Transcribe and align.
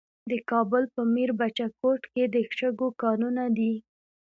د 0.29 0.31
کابل 0.49 0.83
په 0.93 1.01
میربچه 1.13 1.65
کوټ 1.79 2.01
کې 2.13 2.23
د 2.33 2.35
شګو 2.57 2.89
کانونه 3.01 3.43
دي. 3.57 3.73